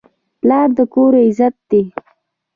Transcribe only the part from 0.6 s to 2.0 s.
د کور عزت دی.